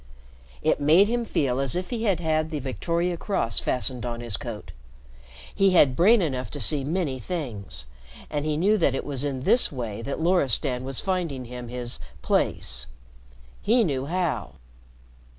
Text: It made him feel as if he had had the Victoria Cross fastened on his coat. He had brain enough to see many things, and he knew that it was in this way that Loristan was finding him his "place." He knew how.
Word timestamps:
It 0.63 0.79
made 0.81 1.07
him 1.09 1.25
feel 1.25 1.59
as 1.59 1.75
if 1.75 1.91
he 1.91 2.05
had 2.05 2.19
had 2.19 2.49
the 2.49 2.57
Victoria 2.57 3.17
Cross 3.17 3.59
fastened 3.59 4.03
on 4.03 4.19
his 4.19 4.35
coat. 4.35 4.71
He 5.53 5.73
had 5.73 5.95
brain 5.95 6.23
enough 6.23 6.49
to 6.51 6.59
see 6.59 6.83
many 6.83 7.19
things, 7.19 7.85
and 8.27 8.43
he 8.43 8.57
knew 8.57 8.79
that 8.79 8.95
it 8.95 9.05
was 9.05 9.23
in 9.23 9.43
this 9.43 9.71
way 9.71 10.01
that 10.01 10.19
Loristan 10.19 10.83
was 10.83 11.01
finding 11.01 11.45
him 11.45 11.67
his 11.67 11.99
"place." 12.23 12.87
He 13.61 13.83
knew 13.83 14.05
how. 14.07 14.53